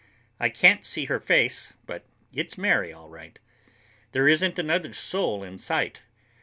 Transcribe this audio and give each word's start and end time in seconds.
I 0.39 0.49
can't 0.49 0.83
see 0.83 1.05
her 1.05 1.19
face, 1.19 1.75
but 1.85 2.05
it's 2.33 2.57
Mary, 2.57 2.91
all 2.91 3.07
right. 3.07 3.37
There 4.13 4.27
isn't 4.27 4.57
another 4.57 4.93
soul 4.93 5.43
in 5.43 5.59
sight. 5.59 6.01